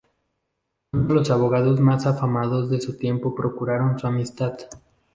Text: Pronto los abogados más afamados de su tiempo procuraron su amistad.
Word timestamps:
Pronto 0.89 1.13
los 1.13 1.29
abogados 1.29 1.79
más 1.79 2.07
afamados 2.07 2.71
de 2.71 2.81
su 2.81 2.97
tiempo 2.97 3.35
procuraron 3.35 3.99
su 3.99 4.07
amistad. 4.07 4.57